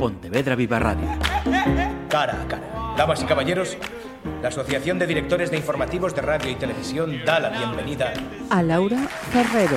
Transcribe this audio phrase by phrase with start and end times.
[0.00, 1.06] Pontevedra Viva Radio.
[2.08, 2.94] Cara a cara.
[2.96, 3.76] Damas y caballeros,
[4.40, 8.14] la Asociación de Directores de Informativos de Radio y Televisión da la bienvenida
[8.48, 8.96] a Laura
[9.30, 9.76] Ferrero.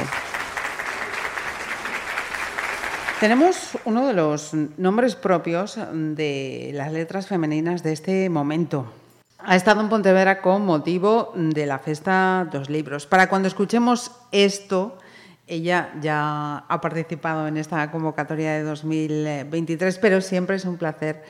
[3.20, 8.94] Tenemos uno de los nombres propios de las letras femeninas de este momento.
[9.40, 13.08] Ha estado en Pontevedra con motivo de la Festa dos Libros.
[13.08, 14.98] Para cuando escuchemos esto,
[15.48, 21.24] ella ya ha participado en esta convocatoria de 2023, pero siempre es un placer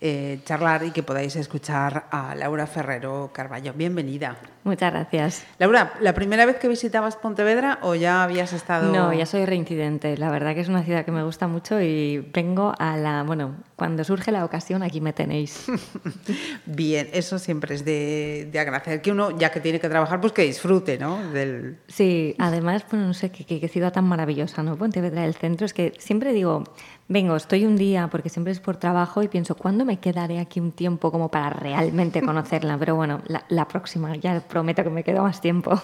[0.00, 3.72] eh, charlar y que podáis escuchar a Laura Ferrero Carballo.
[3.72, 4.36] Bienvenida.
[4.62, 5.46] Muchas gracias.
[5.58, 8.92] Laura, ¿la primera vez que visitabas Pontevedra o ya habías estado...?
[8.92, 10.18] No, ya soy reincidente.
[10.18, 13.22] La verdad que es una ciudad que me gusta mucho y vengo a la...
[13.22, 15.66] Bueno, cuando surge la ocasión aquí me tenéis.
[16.66, 20.42] Bien, eso siempre es de, agradecer que uno, ya que tiene que trabajar, pues que
[20.42, 21.30] disfrute, ¿no?
[21.30, 21.78] Del...
[21.86, 24.76] Sí, además, pues no sé, qué, qué ciudad tan maravillosa, ¿no?
[24.76, 26.64] Pontevedra, el centro, es que siempre digo
[27.08, 30.60] vengo, estoy un día, porque siempre es por trabajo, y pienso, ¿cuándo me quedaré aquí
[30.60, 32.76] un tiempo como para realmente conocerla?
[32.78, 35.80] Pero bueno, la, próxima, ya prometo que me quedo más tiempo.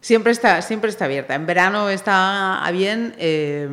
[0.00, 1.34] Siempre está, siempre está abierta.
[1.34, 3.68] En verano está bien eh,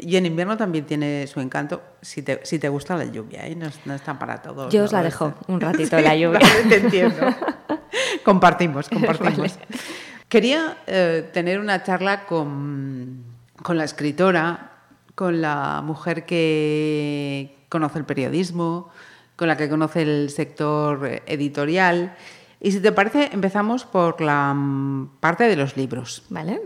[0.00, 3.54] y en invierno también tiene su encanto, si te, si te gusta la lluvia, ¿eh?
[3.54, 4.72] no, no está para todos.
[4.72, 6.40] Yo os la dejo un ratito la lluvia.
[6.68, 7.26] te entiendo.
[8.24, 9.58] compartimos, compartimos.
[10.28, 13.24] Quería eh, tener una charla con,
[13.62, 14.77] con la escritora
[15.18, 18.88] con la mujer que conoce el periodismo,
[19.34, 22.14] con la que conoce el sector editorial.
[22.60, 26.22] Y si te parece, empezamos por la mm, parte de los libros.
[26.30, 26.60] Vale.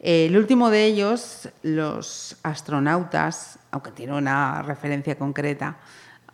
[0.00, 5.76] El último de ellos, Los astronautas, aunque tiene una referencia concreta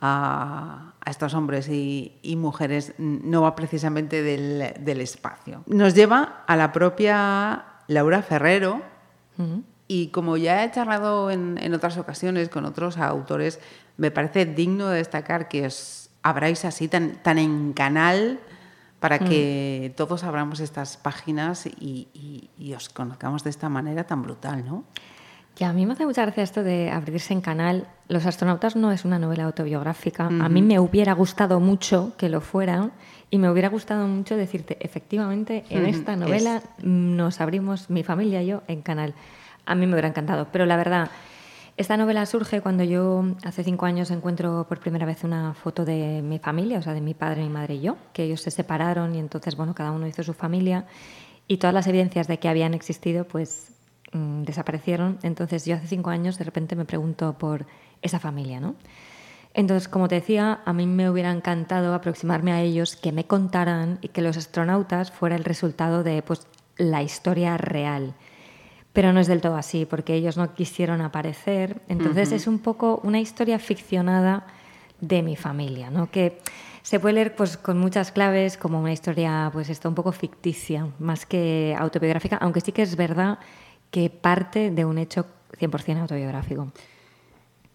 [0.01, 5.61] a, estos hombres y, mujeres, no va precisamente del, espacio.
[5.67, 8.81] Nos lleva a la propia Laura Ferrero,
[9.87, 13.59] y como ya he charlado en, otras ocasiones con otros autores,
[13.97, 18.39] me parece digno de destacar que os abráis así tan, tan en canal
[18.99, 19.95] para que mm.
[19.97, 24.85] todos abramos estas páginas y, os conozcamos de esta manera tan brutal, ¿no?
[25.55, 27.85] Que a mí me hace mucha gracia esto de abrirse en canal.
[28.07, 30.25] Los astronautas no es una novela autobiográfica.
[30.25, 32.89] A mí me hubiera gustado mucho que lo fuera
[33.29, 38.47] y me hubiera gustado mucho decirte, efectivamente, en esta novela nos abrimos, mi familia y
[38.47, 39.13] yo, en canal
[39.65, 40.47] a mí me hubiera encantado.
[40.51, 41.09] Pero la verdad,
[41.75, 46.21] esta novela surge cuando yo hace cinco años encuentro por primera vez una foto de
[46.21, 49.15] mi familia, o sea, de mi padre, mi madre y yo, que ellos se separaron
[49.15, 50.85] y entonces, bueno, cada uno hizo su familia
[51.47, 53.71] y todas las evidencias de que habían existido, pues
[54.11, 55.17] mm, desaparecieron.
[55.23, 57.65] Entonces yo hace cinco años de repente me pregunto por
[58.03, 58.75] esa familia, ¿no?
[59.55, 63.99] Entonces, como te decía, a mí me hubiera encantado aproximarme a ellos, que me contaran
[64.01, 66.47] y que los astronautas fuera el resultado de pues,
[66.77, 68.15] la historia real
[68.93, 71.81] pero no es del todo así, porque ellos no quisieron aparecer.
[71.87, 74.45] Entonces es un poco una historia ficcionada
[75.01, 76.09] de mi familia, ¿no?
[76.09, 76.39] que
[76.83, 80.87] se puede leer pues, con muchas claves como una historia pues, está un poco ficticia,
[80.99, 83.39] más que autobiográfica, aunque sí que es verdad
[83.89, 85.25] que parte de un hecho
[85.59, 86.71] 100% autobiográfico.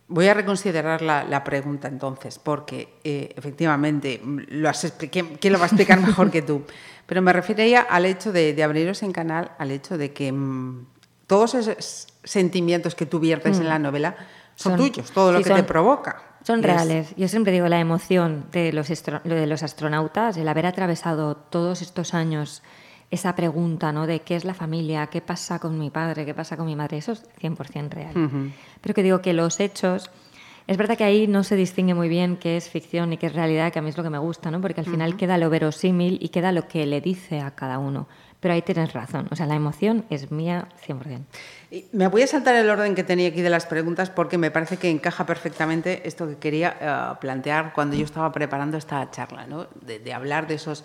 [0.08, 5.68] Voy a reconsiderar la, pregunta entonces, porque eh, efectivamente, lo has ¿quién, lo va a
[5.68, 6.62] explicar mejor que tú?
[7.06, 10.86] Pero me refería al hecho de, abriros en canal, al hecho de que mm,
[11.28, 13.68] todos esos sentimientos que tú viertes en mm.
[13.68, 14.16] la novela
[14.56, 16.20] son, tuyos, todo lo que te provoca.
[16.44, 17.14] Son reales.
[17.16, 22.14] Yo siempre digo la emoción de los, de los astronautas, el haber atravesado todos estos
[22.14, 22.62] años
[23.10, 24.06] esa pregunta ¿no?
[24.06, 26.98] de qué es la familia, qué pasa con mi padre, qué pasa con mi madre,
[26.98, 28.52] eso es 100% real.
[28.80, 30.10] Pero que digo que los hechos,
[30.66, 33.34] es verdad que ahí no se distingue muy bien qué es ficción y qué es
[33.34, 34.60] realidad, que a mí es lo que me gusta, ¿no?
[34.60, 38.08] porque al final queda lo verosímil y queda lo que le dice a cada uno.
[38.40, 41.22] Pero ahí tienes razón, o sea, la emoción es mía 100%.
[41.92, 44.76] Me voy a saltar el orden que tenía aquí de las preguntas porque me parece
[44.76, 49.66] que encaja perfectamente esto que quería eh, plantear cuando yo estaba preparando esta charla, ¿no?
[49.82, 50.84] de, hablar de esos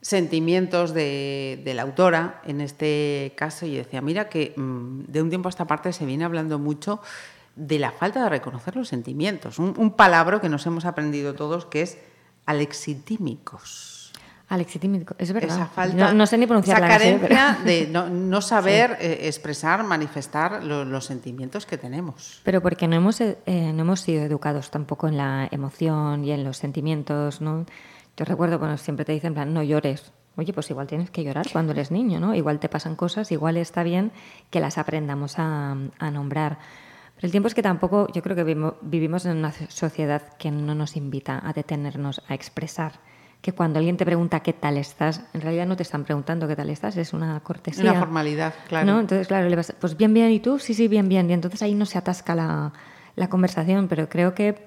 [0.00, 5.48] sentimientos de, la autora en este caso y decía, mira que mm, de un tiempo
[5.48, 7.00] a esta parte se viene hablando mucho
[7.54, 11.66] de la falta de reconocer los sentimientos, un, un palabra que nos hemos aprendido todos
[11.66, 11.98] que es
[12.46, 13.93] alexitímicos.
[14.48, 15.56] Alexitímico, es verdad.
[15.56, 21.04] Esa falta, no, sé ni pronunciar Esa carencia de no, saber eh, expresar, manifestar los
[21.04, 22.40] sentimientos que tenemos.
[22.44, 26.44] Pero porque no hemos, eh, no hemos sido educados tampoco en la emoción y en
[26.44, 27.64] los sentimientos, ¿no?
[28.16, 30.12] Yo recuerdo cuando siempre te dicen, plan, no llores.
[30.36, 32.34] Oye, pues igual tienes que llorar cuando eres niño, ¿no?
[32.34, 34.12] Igual te pasan cosas, igual está bien
[34.50, 36.58] que las aprendamos a, a nombrar.
[37.16, 38.44] Pero el tiempo es que tampoco, yo creo que
[38.82, 43.00] vivimos en una sociedad que no nos invita a detenernos a expresar
[43.44, 46.56] que cuando alguien te pregunta qué tal estás, en realidad no te están preguntando qué
[46.56, 47.90] tal estás, es una cortesía.
[47.90, 48.86] Una formalidad, claro.
[48.86, 49.00] ¿no?
[49.00, 50.58] Entonces, claro, le vas, pues bien, bien, ¿y tú?
[50.58, 51.28] Sí, sí, bien, bien.
[51.28, 52.72] Y entonces ahí no se atasca la,
[53.16, 54.66] la conversación, pero creo que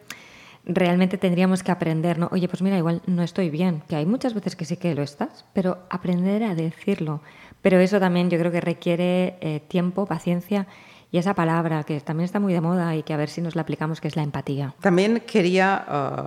[0.63, 2.29] realmente tendríamos que aprender, ¿no?
[2.31, 5.01] Oye, pues mira, igual no estoy bien, que hay muchas veces que sí que lo
[5.01, 7.21] estás, pero aprender a decirlo.
[7.63, 10.67] Pero eso también yo creo que requiere eh, tiempo, paciencia
[11.11, 13.55] y esa palabra que también está muy de moda y que a ver si nos
[13.55, 14.75] la aplicamos, que es la empatía.
[14.81, 15.85] También quería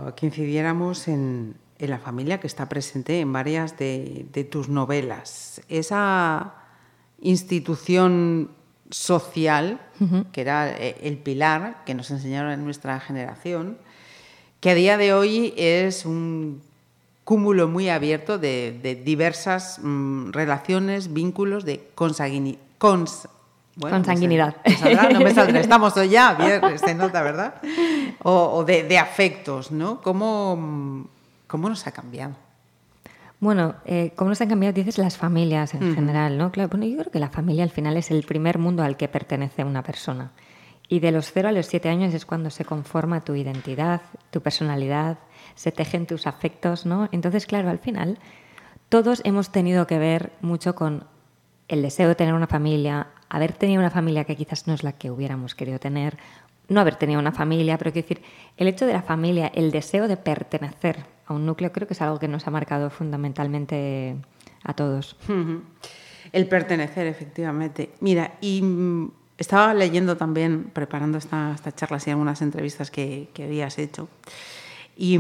[0.08, 4.68] uh, que incidiéramos en, en, la familia que está presente en varias de, de tus
[4.68, 5.62] novelas.
[5.68, 6.54] Esa
[7.20, 8.50] institución
[8.90, 10.24] social, uh -huh.
[10.32, 13.78] que era eh, el pilar que nos enseñaron en nuestra generación,
[14.60, 16.62] que a día de hoy es un
[17.24, 22.58] cúmulo muy abierto de, de diversas mmm, relaciones, vínculos de consanguinidad.
[22.78, 23.28] Cons
[23.76, 24.56] bueno, Consanguinidad.
[24.64, 27.54] No, sé, no me saldrá, estamos hoy ya, viernes, se nota, ¿verdad?
[28.22, 30.00] O, o de, de, afectos, ¿no?
[30.02, 31.06] ¿Cómo,
[31.50, 32.36] ¿Cómo nos ha cambiado?
[33.40, 35.94] Bueno, eh, ¿cómo nos han cambiado, dices, las familias en uh -huh.
[35.96, 36.52] general, ¿no?
[36.52, 39.08] Claro, bueno, yo creo que la familia al final es el primer mundo al que
[39.08, 40.30] pertenece una persona.
[40.88, 44.00] Y de los 0 a los 7 años es cuando se conforma tu identidad,
[44.30, 45.18] tu personalidad,
[45.56, 47.08] se tejen tus afectos, ¿no?
[47.10, 48.18] Entonces, claro, al final
[48.88, 51.04] todos hemos tenido que ver mucho con
[51.66, 54.92] el deseo de tener una familia, haber tenido una familia que quizás no es la
[54.92, 56.16] que hubiéramos querido tener,
[56.68, 58.24] no haber tenido una familia, pero quiero decir,
[58.56, 62.02] el hecho de la familia, el deseo de pertenecer a un núcleo, creo que es
[62.02, 64.16] algo que nos ha marcado fundamentalmente
[64.64, 65.16] a todos.
[65.28, 65.60] Uh -huh.
[66.32, 67.90] El pertenecer, efectivamente.
[68.00, 73.44] Mira, y mm, estaba leyendo también, preparando esta, esta charla, y algunas entrevistas que, que,
[73.44, 74.08] habías hecho,
[74.96, 75.18] y,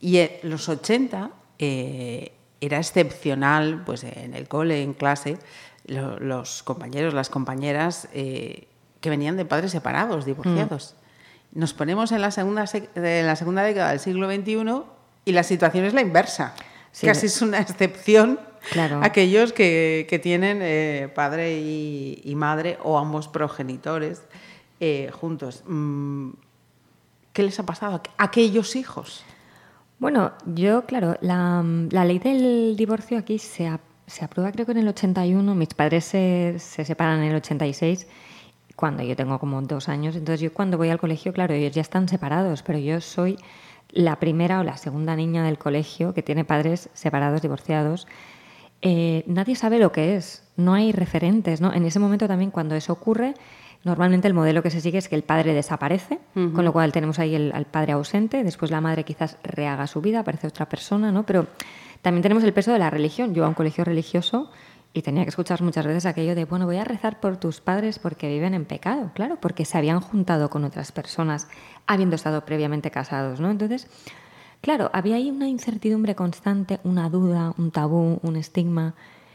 [0.00, 5.38] y en los 80 eh, era excepcional, pues en el cole, en clase,
[5.86, 8.68] lo, los compañeros, las compañeras eh,
[9.00, 10.94] que venían de padres separados, divorciados.
[11.52, 11.58] Mm.
[11.58, 15.84] Nos ponemos en la, segunda, en la segunda década del siglo XXI y la situación
[15.84, 16.54] es la inversa.
[16.90, 18.38] Sí, Casi es una excepción
[18.70, 19.00] claro.
[19.02, 24.22] aquellos que, que tienen eh, padre y, y, madre o ambos progenitores
[24.80, 25.62] eh, juntos.
[25.66, 26.30] Mm,
[27.32, 29.24] ¿Qué les ha pasado a aquellos hijos?
[29.98, 34.72] Bueno, yo, claro, la, la ley del divorcio aquí se, a, se, aprueba creo que
[34.72, 38.06] en el 81, mis padres se, se separan en el 86
[38.74, 40.16] cuando yo tengo como dos años.
[40.16, 43.38] Entonces yo cuando voy al colegio, claro, ellos ya están separados, pero yo soy
[43.92, 48.08] la primera o la segunda niña del colegio que tiene padres separados, divorciados.
[48.80, 51.60] Eh, nadie sabe lo que es, no hay referentes.
[51.60, 51.72] ¿no?
[51.72, 53.34] En ese momento también cuando eso ocurre,
[53.84, 56.52] normalmente el modelo que se sigue es que el padre desaparece, uh -huh.
[56.52, 60.00] con lo cual tenemos ahí el, al padre ausente, después la madre quizás rehaga su
[60.00, 61.24] vida, aparece otra persona, ¿no?
[61.24, 61.46] pero
[62.00, 63.34] también tenemos el peso de la religión.
[63.34, 64.50] Yo a un colegio religioso
[64.92, 67.98] y tenía que escuchar muchas veces aquello de, bueno, voy a rezar por tus padres
[67.98, 71.48] porque viven en pecado, claro, porque se habían juntado con otras personas
[71.86, 73.50] habiendo estado previamente casados, ¿no?
[73.50, 73.88] Entonces,
[74.60, 78.94] claro, había ahí una incertidumbre constante, una duda, un tabú, un estigma.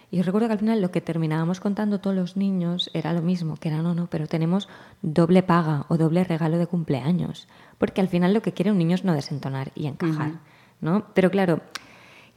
[0.10, 3.22] Y yo recuerdo que al final lo que terminábamos contando todos los niños era lo
[3.22, 4.70] mismo, que era no, no, pero tenemos
[5.02, 7.48] doble paga o doble regalo de cumpleaños,
[7.78, 10.40] porque al final lo que quiere un niño es no desentonar y encajar, uh -huh.
[10.80, 11.06] ¿no?
[11.14, 11.60] Pero claro,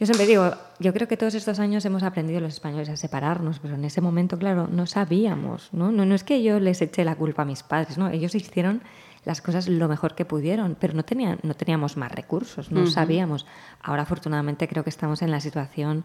[0.00, 3.58] yo siempre digo, yo creo que todos estos años hemos aprendido los españoles a separarnos,
[3.58, 5.92] pero en ese momento, claro, no sabíamos, ¿no?
[5.92, 8.08] No, no es que yo les eché la culpa a mis padres, ¿no?
[8.08, 8.80] Ellos hicieron
[9.24, 12.84] las cosas lo mejor que pudieron, pero no, tenían, no teníamos más recursos, no uh
[12.84, 12.90] -huh.
[12.90, 13.46] sabíamos.
[13.82, 16.04] Ahora, afortunadamente, creo que estamos en la situación,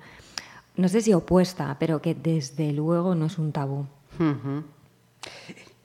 [0.75, 3.87] no sé si opuesta, pero que desde luego no es un tabú.
[4.19, 4.63] Uh -huh.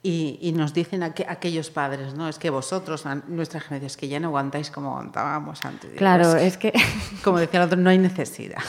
[0.03, 2.27] Y, y, nos dicen aqu aquellos padres, ¿no?
[2.27, 5.91] Es que vosotros, nuestra generación, es que ya no aguantáis como aguantábamos antes.
[5.99, 6.73] Claro, es que...
[7.23, 8.63] Como decía el otro, no hay necesidad.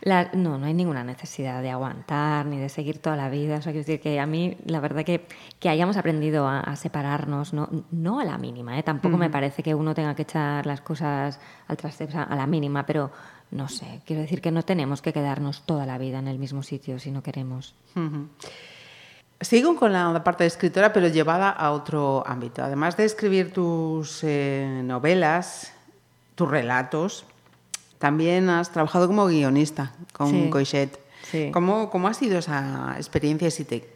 [0.00, 3.58] La, no, no hay ninguna necesidad de aguantar ni de seguir toda la vida.
[3.58, 5.24] O sea, quiero decir que a mí, la verdad que,
[5.60, 8.82] que hayamos aprendido a, a separarnos, no, no a la mínima, ¿eh?
[8.82, 9.20] Tampoco uh -huh.
[9.20, 13.12] me parece que uno tenga que echar las cosas al traste a la mínima, pero
[13.52, 16.64] no sé, quiero decir que no tenemos que quedarnos toda la vida en el mismo
[16.64, 17.76] sitio si no queremos.
[17.94, 18.28] Uh -huh.
[19.42, 22.62] Sigo con la parte de escritora, pero llevada a otro ámbito.
[22.62, 25.72] Además de escribir tus eh, novelas,
[26.34, 27.24] tus relatos,
[27.98, 30.50] también has trabajado como guionista con sí.
[30.50, 30.98] Coixet.
[31.30, 31.50] Sí.
[31.52, 33.88] ¿Cómo, ¿Cómo ha sido esa experiencia y si te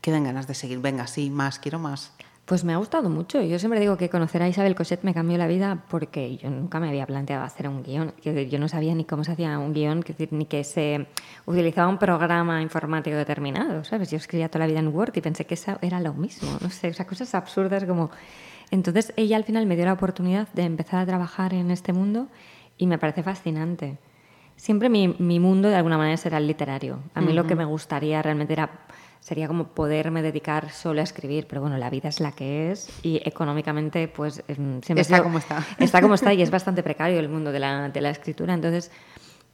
[0.00, 0.78] quedan ganas de seguir?
[0.78, 2.12] Venga, sí, más, quiero más.
[2.48, 3.42] Pues me ha gustado mucho.
[3.42, 6.80] Yo siempre digo que conocer a Isabel Cochet me cambió la vida porque yo nunca
[6.80, 8.14] me había planteado hacer un guion.
[8.22, 11.08] Yo no sabía ni cómo se hacía un guion, ni que se
[11.44, 14.10] utilizaba un programa informático determinado, ¿sabes?
[14.10, 16.70] Yo escribía toda la vida en Word y pensé que eso era lo mismo, no
[16.70, 18.10] sé, o sea, cosas absurdas como...
[18.70, 22.28] Entonces ella al final me dio la oportunidad de empezar a trabajar en este mundo
[22.78, 23.98] y me parece fascinante.
[24.58, 26.98] Siempre mi, mi mundo de alguna manera será el literario.
[27.14, 27.34] A mí uh -huh.
[27.34, 28.68] lo que me gustaría realmente era
[29.20, 32.88] sería como poderme dedicar solo a escribir, pero bueno, la vida es la que es
[33.02, 35.64] y económicamente pues em, siempre está como está.
[35.78, 38.90] Está como está y es bastante precario el mundo de la, de la escritura, entonces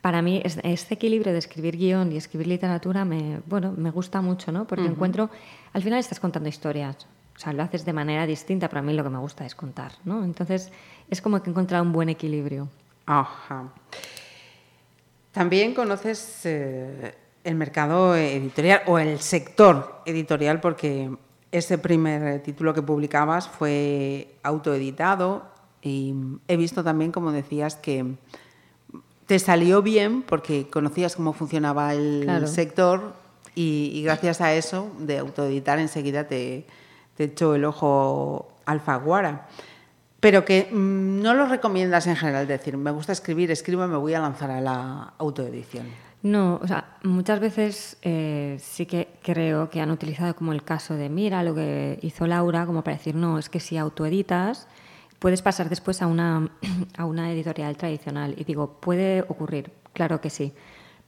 [0.00, 4.52] para mí este equilibrio de escribir guion y escribir literatura me, bueno, me gusta mucho,
[4.52, 4.66] ¿no?
[4.66, 4.92] Porque uh -huh.
[4.92, 5.30] encuentro,
[5.72, 7.06] al final estás contando historias,
[7.36, 9.54] O sea, lo haces de manera distinta, pero a mí lo que me gusta es
[9.54, 10.22] contar, ¿no?
[10.24, 10.70] Entonces,
[11.10, 12.68] es como que he encontrado un buen equilibrio.
[13.06, 13.72] Ajá.
[15.34, 17.12] También conoces eh,
[17.42, 21.10] el mercado editorial o el sector editorial porque
[21.50, 25.42] ese primer título que publicabas fue autoeditado
[25.82, 26.14] y
[26.46, 28.14] he visto también, como decías, que
[29.26, 33.14] te salió bien porque conocías cómo funcionaba el sector
[33.56, 36.64] y, gracias a eso de autoeditar enseguida te,
[37.16, 39.48] te echó el ojo Alfaguara.
[40.24, 44.14] Pero que mm, no lo recomiendas en general, decir, me gusta escribir, escribo, me voy
[44.14, 45.86] a lanzar a la autoedición.
[46.22, 50.94] No, o sea, muchas veces eh, sí que creo que han utilizado como el caso
[50.94, 54.66] de, mira lo que hizo Laura, como para decir, no, es que si autoeditas,
[55.18, 56.48] puedes pasar después a una,
[56.96, 58.34] a una editorial tradicional.
[58.38, 60.54] Y digo, puede ocurrir, claro que sí.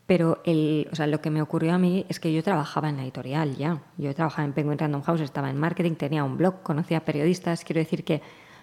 [0.06, 2.98] Pero el, o sea, lo que me ocurrió a mí es que yo trabajaba en
[2.98, 3.80] la editorial ya.
[3.96, 7.64] Yo trabajaba en Penguin Random House, estaba en marketing, tenía un blog, conocía periodistas.
[7.64, 8.20] Quiero decir que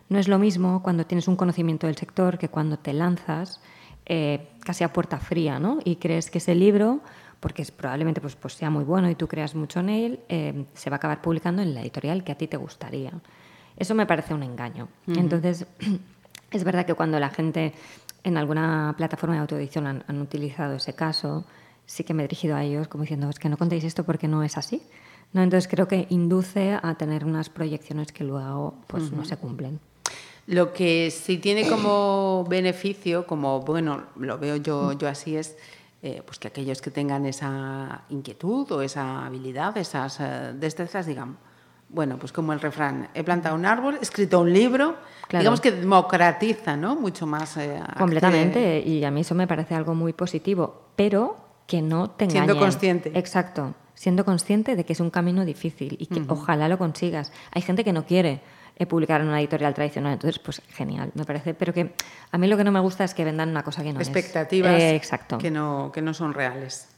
[0.09, 3.61] no es lo mismo cuando tienes un conocimiento del sector que cuando te lanzas
[4.05, 5.79] eh, casi a puerta fría ¿no?
[5.83, 6.99] y crees que ese libro,
[7.39, 10.65] porque es, probablemente pues, pues sea muy bueno y tú creas mucho en él, eh,
[10.73, 13.11] se va a acabar publicando en la editorial que a ti te gustaría.
[13.77, 14.87] Eso me parece un engaño.
[15.07, 15.65] Entonces,
[16.51, 17.73] es verdad que cuando la gente
[18.23, 21.45] en alguna plataforma de autoedición han, utilizado ese caso,
[21.85, 24.27] sí que me he dirigido a ellos como diciendo, es que no contéis esto porque
[24.27, 24.83] no es así.
[25.33, 25.41] ¿No?
[25.41, 29.79] Entonces creo que induce a tener unas proyecciones que luego pues, no se cumplen.
[30.45, 35.55] Lo que sí tiene como beneficio, como bueno, lo veo yo, yo así es,
[36.01, 41.37] eh, pues que aquellos que tengan esa inquietud o esa habilidad, esas eh, destrezas, digan,
[41.87, 44.97] bueno, pues como el refrán, he plantado un árbol, he escrito un libro,
[45.31, 46.95] digamos que democratiza, ¿no?
[46.95, 47.55] Mucho más.
[47.55, 52.29] Eh, Completamente, y a mí eso me parece algo muy positivo, pero que no te
[52.29, 53.11] Siendo consciente.
[53.15, 57.31] Exacto, siendo consciente de que es un camino difícil y que ojalá lo consigas.
[57.51, 58.41] Hay gente que no quiere
[58.87, 61.53] publicar en una editorial tradicional, entonces, pues genial, me parece.
[61.53, 61.93] Pero que
[62.31, 64.81] a mí lo que no me gusta es que vendan una cosa que no Expectativas
[64.81, 64.93] es.
[64.93, 65.37] exacto.
[65.37, 66.89] Que, no, que no son reales.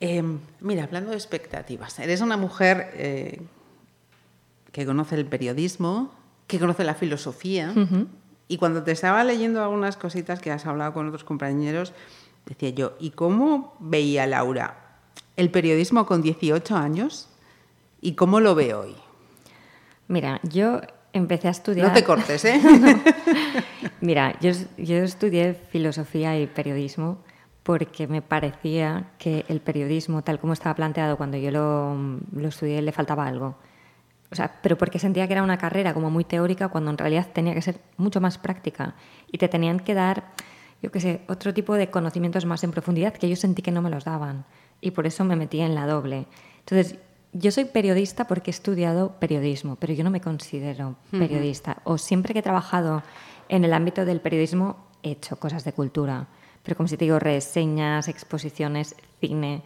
[0.00, 3.40] Em, mira, hablando de expectativas, eres una mujer eh,
[4.72, 6.12] que conoce el periodismo,
[6.46, 7.72] que conoce la filosofía.
[8.48, 11.92] Y cuando te estaba leyendo algunas cositas que has hablado con otros compañeros,
[12.44, 14.98] decía yo, ¿y cómo veía Laura
[15.36, 17.28] el periodismo con 18 años
[18.00, 18.94] y cómo lo ve hoy?
[20.08, 20.80] Mira, yo
[21.12, 21.88] empecé a estudiar...
[21.88, 22.60] No te cortes, ¿eh?
[24.00, 27.18] Mira, yo, yo estudié filosofía y periodismo
[27.62, 31.96] porque me parecía que el periodismo, tal como estaba planteado cuando yo lo,
[32.32, 33.56] lo estudié, le faltaba algo.
[34.30, 37.28] O sea, pero porque sentía que era una carrera como muy teórica cuando en realidad
[37.32, 38.94] tenía que ser mucho más práctica
[39.30, 40.32] y te tenían que dar,
[40.82, 43.80] yo qué sé, otro tipo de conocimientos más en profundidad que yo sentí que no
[43.80, 44.44] me los daban
[44.80, 46.26] y por eso me metí en la doble.
[46.58, 46.98] Entonces,
[47.34, 51.78] yo soy periodista porque he estudiado periodismo, pero yo no me considero periodista.
[51.84, 53.02] O siempre que he trabajado
[53.48, 56.28] en el ámbito del periodismo he hecho cosas de cultura,
[56.62, 59.62] pero como si te digo, reseñas, exposiciones, cine.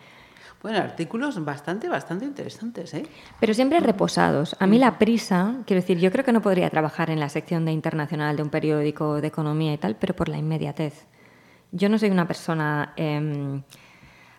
[0.62, 3.06] Bueno, artículos bastante, bastante interesantes, ¿eh?
[3.38, 4.56] Pero siempre reposados.
[4.58, 7.66] A mí la prisa, quiero decir, yo creo que no podría trabajar en la sección
[7.66, 11.06] de internacional de un periódico de economía y tal, pero por la inmediatez.
[11.70, 13.62] Yo no soy una persona em,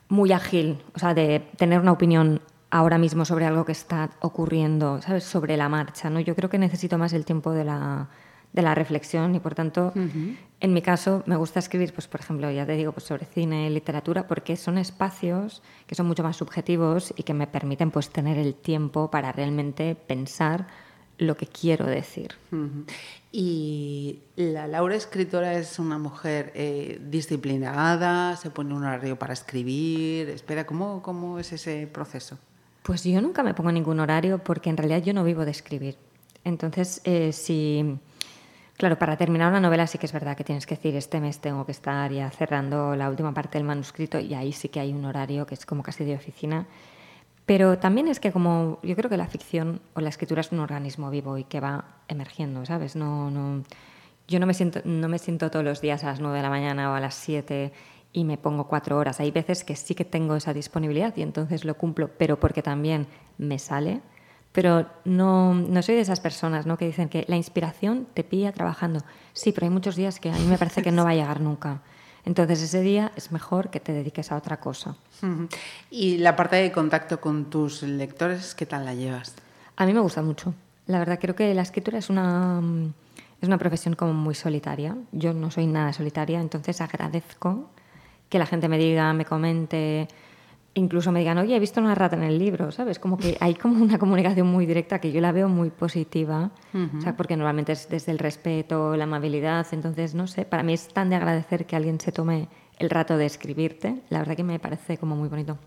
[0.09, 5.01] muy ágil, o sea, de tener una opinión ahora mismo sobre algo que está ocurriendo,
[5.01, 5.23] ¿sabes?
[5.23, 6.19] Sobre la marcha, ¿no?
[6.19, 8.09] Yo creo que necesito más el tiempo de la
[8.53, 12.49] de la reflexión y por tanto, en mi caso, me gusta escribir, pues por ejemplo,
[12.49, 17.13] ya te digo, pues sobre cine, literatura, porque son espacios que son mucho más subjetivos
[17.15, 20.67] y que me permiten pues tener el tiempo para realmente pensar
[21.19, 22.35] lo que quiero decir.
[23.31, 30.29] Y la Laura escritora es una mujer eh, disciplinada, se pone un horario para escribir,
[30.29, 32.39] espera, ¿cómo, ¿cómo es ese proceso?
[32.83, 35.98] Pues yo nunca me pongo ningún horario porque en realidad yo no vivo de escribir.
[36.43, 38.00] Entonces, eh, si
[38.79, 41.39] Claro, para terminar una novela sí que es verdad que tienes que decir, este mes
[41.39, 44.93] tengo que estar ya cerrando la última parte del manuscrito y ahí sí que hay
[44.93, 46.65] un horario que es como casi de oficina.
[47.45, 50.59] Pero también es que como yo creo que la ficción o la escritura es un
[50.59, 52.95] organismo vivo y que va emergiendo, ¿sabes?
[52.95, 53.65] No, no,
[54.29, 56.50] yo no me, siento, no me siento todos los días a las 9 de la
[56.50, 57.74] mañana o a las 7
[58.12, 59.20] y me pongo cuatro horas.
[59.20, 63.08] Hay veces que sí que tengo esa disponibilidad y entonces lo cumplo, pero porque también
[63.38, 64.01] me sale
[64.51, 66.78] pero no, no, soy de esas personas ¿no?
[66.78, 69.01] que dicen que la inspiración te pilla trabajando.
[69.34, 71.39] Sí, pero hay muchos días que a mí me parece que no va a llegar
[71.39, 71.82] nunca.
[72.25, 74.96] Entonces ese día es mejor que te dediques a otra cosa.
[75.89, 79.36] ¿Y la parte de contacto con tus lectores, qué tal la llevas?
[79.75, 80.54] A mí me gusta mucho.
[80.88, 82.62] La verdad creo que la escritura es una,
[83.42, 84.98] es una profesión como muy solitaria.
[85.12, 87.70] Yo no soy nada solitaria, entonces agradezco
[88.29, 90.07] que la gente me diga, me comente,
[90.75, 93.00] incluso me digan, oye, he visto una rata en el libro, ¿sabes?
[93.00, 97.01] Como que hay como una comunicación muy directa que yo la veo muy positiva, o
[97.01, 100.88] sea, porque normalmente es desde el respeto, la amabilidad, entonces, no sé, para mí es
[100.88, 104.59] tan de agradecer que alguien se tome el rato de escribirte, la verdad que me
[104.59, 105.57] parece como muy bonito.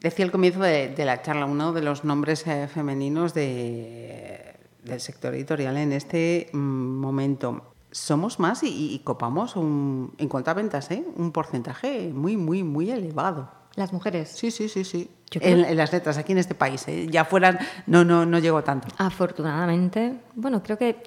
[0.00, 5.34] Decía al comienzo de, la charla uno de los nombres eh, femeninos de, del sector
[5.34, 7.74] editorial en este mm, momento.
[7.92, 11.04] Somos más y, copamos un, en cuanto a ventas, ¿eh?
[11.16, 13.50] un porcentaje muy, muy, muy elevado.
[13.76, 14.30] ¿Las mujeres?
[14.30, 15.10] Sí, sí, sí, sí.
[15.32, 16.86] En, las letras, aquí en este país.
[16.88, 17.06] ¿eh?
[17.08, 18.88] Ya fueran, no, no, no llegó tanto.
[18.98, 21.02] Afortunadamente, bueno, creo que,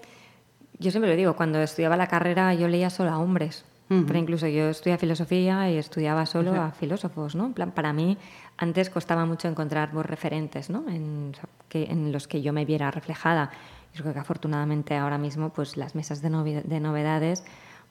[0.80, 3.66] yo siempre lo digo, cuando estudiaba la carrera yo leía solo a hombres.
[3.90, 7.54] Pero incluso yo estudiaba filosofía y estudiaba solo a filósofos, ¿no?
[7.54, 8.18] plan, para mí
[8.58, 10.86] antes costaba mucho encontrar referentes, ¿no?
[10.90, 11.36] En,
[11.70, 13.52] que, en los que yo me viera reflejada.
[13.94, 17.44] Yo creo que afortunadamente ahora mismo, pues las mesas de, de novedades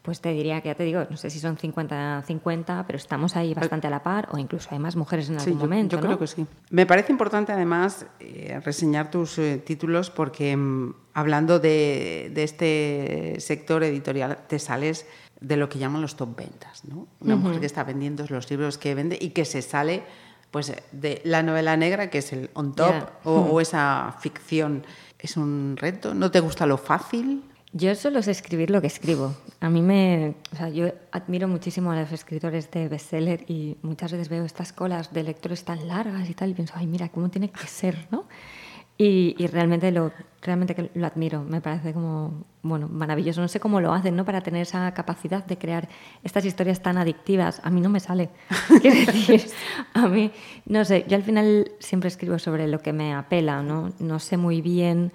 [0.03, 3.55] pues te diría que ya te digo, no sé si son 50-50, pero estamos ahí
[3.55, 5.97] bastante a la par o incluso hay más mujeres en algún momento.
[5.97, 6.45] Yo creo que sí.
[6.71, 13.85] Me parece importante además eh, reseñar tus eh, títulos porque mm, hablando de, este sector
[13.85, 15.07] editorial te sales
[15.41, 16.85] de lo que llaman los top ventas.
[16.85, 17.07] ¿no?
[17.21, 20.03] Una mujer que está vendiendo los libros que vende y que se sale
[20.51, 22.95] pues, de la novela negra, que es el on top,
[23.25, 24.85] o esa ficción.
[25.23, 26.15] ¿Es un reto?
[26.15, 27.45] ¿No te gusta lo fácil?
[27.73, 29.37] Yo solo sé escribir lo que escribo.
[29.61, 30.35] A mí me.
[30.53, 34.73] O sea, yo admiro muchísimo a los escritores de bestseller y muchas veces veo estas
[34.73, 38.09] colas de lectores tan largas y tal y pienso, ay, mira, cómo tiene que ser,
[38.11, 38.25] ¿no?
[39.03, 41.43] Y, y realmente, lo, realmente lo admiro.
[41.43, 43.41] Me parece como, bueno, maravilloso.
[43.41, 44.25] No sé cómo lo hacen, ¿no?
[44.25, 45.89] Para tener esa capacidad de crear
[46.23, 47.61] estas historias tan adictivas.
[47.65, 48.31] A mí no me sale.
[48.81, 49.51] Quiero decir,
[49.95, 50.31] a mí,
[50.67, 53.93] no sé, yo al final siempre escribo sobre lo que me apela, ¿no?
[53.99, 55.13] No sé muy bien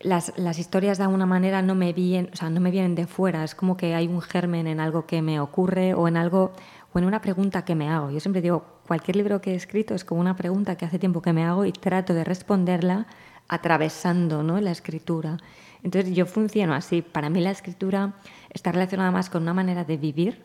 [0.00, 3.06] las, las, historias de alguna manera no me, vienen, o sea, no me vienen de
[3.06, 6.52] fuera, es como que hay un germen en algo que me ocurre o en algo
[6.92, 8.10] o en una pregunta que me hago.
[8.10, 11.22] Yo siempre digo, cualquier libro que he escrito es como una pregunta que hace tiempo
[11.22, 13.06] que me hago y trato de responderla
[13.46, 14.60] atravesando ¿no?
[14.60, 15.36] la escritura.
[15.84, 17.00] Entonces yo funciono así.
[17.00, 18.14] Para mí la escritura
[18.52, 20.44] está relacionada más con una manera de vivir,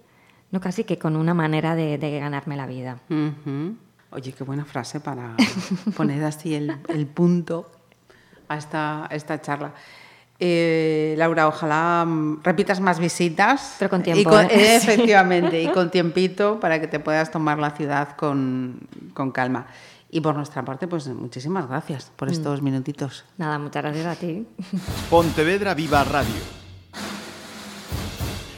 [0.52, 3.00] no casi que con una manera de, ganarme la vida.
[4.12, 5.36] Oye, qué buena frase para
[5.98, 7.72] poner así el, el punto
[8.48, 9.74] a esta, esta charla.
[10.40, 13.76] Eh, Laura, ojalá mm, repitas más visitas.
[13.80, 14.38] Pero con tiempo.
[14.40, 14.48] ¿eh?
[14.76, 18.80] Efectivamente, y con tiempito para que te puedas tomar la ciudad con,
[19.14, 19.68] con, calma.
[20.10, 22.32] Y por nuestra parte, pues muchísimas gracias por mm.
[22.32, 23.26] estos minutitos.
[23.38, 24.46] Nada, muchas gracias a ti.
[25.10, 26.42] Pontevedra Viva Radio.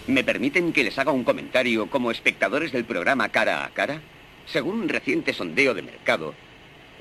[0.07, 4.01] ¿Me permiten que les haga un comentario como espectadores del programa Cara a Cara?
[4.45, 6.33] Según un reciente sondeo de mercado,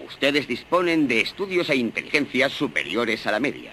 [0.04, 3.72] Ustedes disponen de estudios e inteligencias superiores a la media.